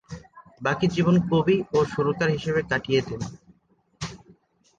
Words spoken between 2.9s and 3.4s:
দেন।